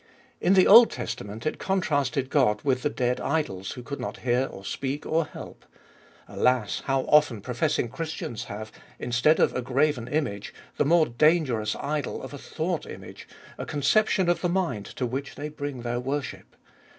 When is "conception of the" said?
13.67-14.49